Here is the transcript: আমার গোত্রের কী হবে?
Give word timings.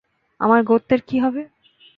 আমার 0.39 0.59
গোত্রের 0.63 1.01
কী 1.07 1.17
হবে? 1.19 1.41